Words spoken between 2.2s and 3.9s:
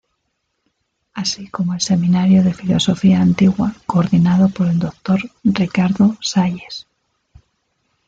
de filosofía antigua